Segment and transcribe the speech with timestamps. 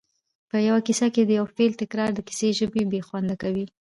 [0.49, 3.65] په یوه کیسه کې د یو فعل تکرار د کیسې ژبه بې خونده کوي